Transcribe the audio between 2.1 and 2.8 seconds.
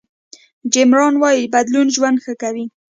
ښه کوي.